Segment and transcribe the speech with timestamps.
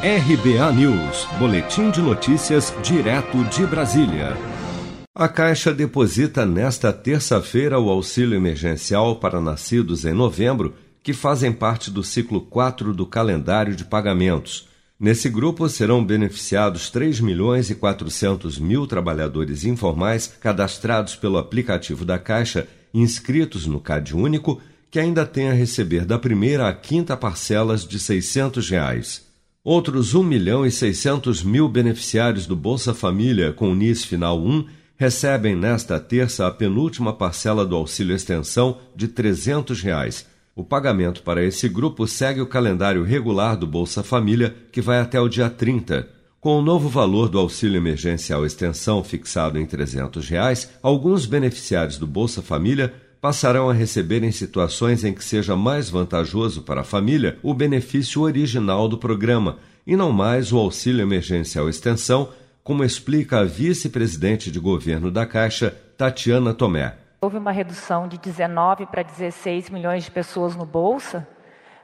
[0.00, 4.36] RBA News, Boletim de Notícias, direto de Brasília.
[5.12, 11.90] A Caixa deposita nesta terça-feira o auxílio emergencial para nascidos em novembro, que fazem parte
[11.90, 14.68] do ciclo 4 do calendário de pagamentos.
[15.00, 22.20] Nesse grupo serão beneficiados 3 milhões e 400 mil trabalhadores informais cadastrados pelo aplicativo da
[22.20, 24.62] Caixa, inscritos no CAD Único,
[24.92, 29.27] que ainda têm a receber da primeira à quinta parcelas de 600 reais.
[29.70, 34.64] Outros 1 milhão e 600 mil beneficiários do Bolsa Família com o NIS Final 1
[34.96, 40.26] recebem nesta terça a penúltima parcela do auxílio extensão de 300 reais.
[40.56, 45.20] O pagamento para esse grupo segue o calendário regular do Bolsa Família, que vai até
[45.20, 46.08] o dia 30.
[46.40, 52.06] Com o novo valor do auxílio emergencial extensão fixado em 300 reais, alguns beneficiários do
[52.06, 57.38] Bolsa Família passarão a receber em situações em que seja mais vantajoso para a família
[57.42, 62.28] o benefício original do programa e não mais o auxílio emergencial extensão,
[62.62, 66.94] como explica a vice-presidente de governo da Caixa, Tatiana Tomé.
[67.20, 71.26] Houve uma redução de 19 para 16 milhões de pessoas no Bolsa,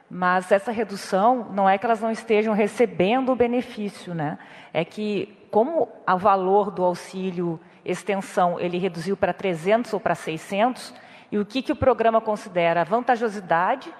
[0.09, 4.37] mas essa redução não é que elas não estejam recebendo o benefício, né?
[4.71, 10.93] É que como o valor do auxílio extensão ele reduziu para 300 ou para 600,
[11.31, 12.81] e o que, que o programa considera?
[12.81, 13.93] A vantajosidade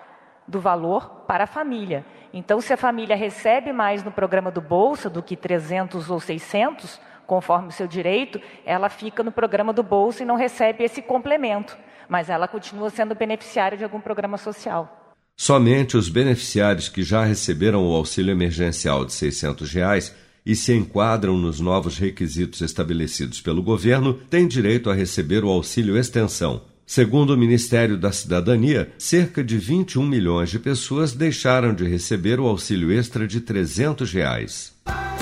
[0.47, 2.05] do valor para a família.
[2.33, 6.99] Então, se a família recebe mais no programa do Bolsa do que 300 ou 600,
[7.25, 11.77] conforme o seu direito, ela fica no programa do Bolsa e não recebe esse complemento,
[12.07, 15.15] mas ela continua sendo beneficiária de algum programa social.
[15.37, 21.37] Somente os beneficiários que já receberam o auxílio emergencial de 600 reais e se enquadram
[21.37, 27.37] nos novos requisitos estabelecidos pelo governo têm direito a receber o auxílio extensão, Segundo o
[27.37, 33.27] Ministério da Cidadania, cerca de 21 milhões de pessoas deixaram de receber o auxílio extra
[33.27, 34.75] de 300 reais.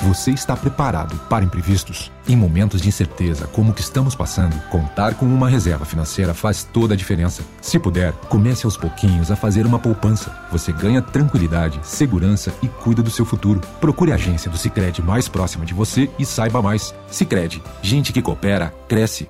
[0.04, 2.12] Você está preparado para imprevistos?
[2.28, 6.66] Em momentos de incerteza como o que estamos passando, contar com uma reserva financeira faz
[6.66, 7.42] toda a diferença.
[7.62, 10.36] Se puder, comece aos pouquinhos a fazer uma poupança.
[10.52, 13.62] Você ganha tranquilidade, segurança e cuida do seu futuro.
[13.80, 16.94] Procure a agência do Sicredi mais próxima de você e saiba mais.
[17.10, 19.30] Sicredi, gente que coopera cresce